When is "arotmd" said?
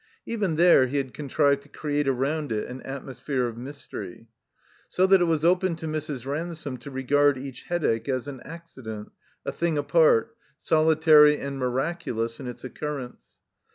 2.07-2.51